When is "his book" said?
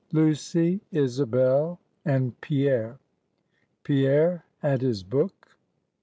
4.81-5.49